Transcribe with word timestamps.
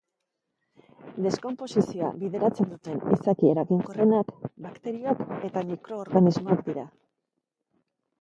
Deskonposizioa 1.25 2.07
bideratzen 2.23 2.69
duten 2.71 2.97
izaki 3.15 3.49
eraginkorrenak 3.51 4.31
bakterioak 4.67 5.21
eta 5.49 5.63
mikroorganismoak 5.69 6.65
dira. 6.71 6.87